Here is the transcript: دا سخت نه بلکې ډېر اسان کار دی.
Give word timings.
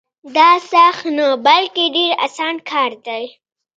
دا 0.35 0.49
سخت 0.71 1.03
نه 1.17 1.27
بلکې 1.45 1.83
ډېر 1.95 2.11
اسان 2.25 2.55
کار 2.69 2.91
دی. 3.05 3.23